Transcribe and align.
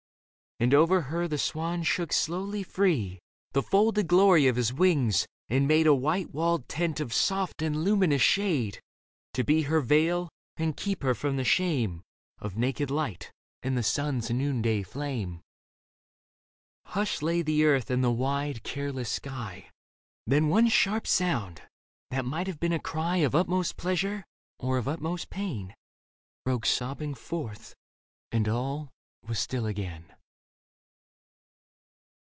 And 0.61 0.75
over 0.75 1.01
her 1.01 1.27
the 1.27 1.39
swan 1.39 1.81
shook 1.81 2.13
slowly 2.13 2.61
free 2.61 3.17
The 3.53 3.63
folded 3.63 4.07
glory 4.07 4.45
of 4.45 4.57
his 4.57 4.71
wings, 4.71 5.25
and 5.49 5.67
made 5.67 5.87
A 5.87 5.95
white 5.95 6.35
walled 6.35 6.69
tent 6.69 6.99
of 6.99 7.11
soft 7.15 7.63
and 7.63 7.77
luminous 7.83 8.21
shade 8.21 8.79
To 9.33 9.43
be 9.43 9.63
her 9.63 9.81
veil 9.81 10.29
and 10.57 10.77
keep 10.77 11.01
her 11.01 11.15
from 11.15 11.37
the 11.37 11.43
shame 11.43 12.03
Of 12.37 12.57
naked 12.57 12.91
light 12.91 13.31
and 13.63 13.75
the 13.75 13.81
sun's 13.81 14.29
noonday 14.29 14.83
flame. 14.83 15.41
Hushed 16.85 17.23
lay 17.23 17.41
the 17.41 17.65
earth 17.65 17.89
and 17.89 18.03
the 18.03 18.11
wide, 18.11 18.61
careless 18.61 19.09
sky. 19.09 19.67
Then 20.27 20.47
one 20.47 20.67
sharp 20.67 21.07
sound, 21.07 21.63
that 22.11 22.23
might 22.23 22.45
have 22.45 22.59
been 22.59 22.71
a 22.71 22.77
cry 22.79 23.17
Of 23.17 23.33
utmost 23.33 23.77
pleasure 23.77 24.23
or 24.59 24.77
of 24.77 24.87
utmost 24.87 25.31
pain. 25.31 25.73
Broke 26.45 26.67
sobbing 26.67 27.15
forth, 27.15 27.73
and 28.31 28.47
all 28.47 28.91
was 29.27 29.39
still 29.39 29.65
again. 29.65 30.13